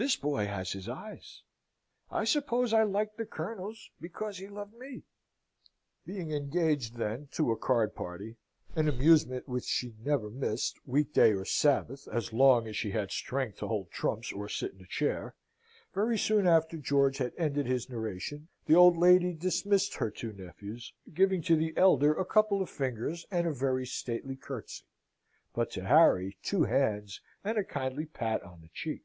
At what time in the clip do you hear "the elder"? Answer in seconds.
21.56-22.14